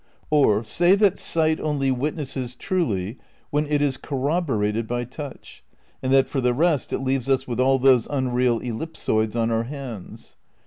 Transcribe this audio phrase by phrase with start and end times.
[0.31, 3.19] Or, say that sight only witnesses truly
[3.51, 5.63] when it is corroborated by touch,
[6.01, 9.65] and that for the rest it leaves us with all those unreal ellipsoids on our
[9.65, 10.37] hands.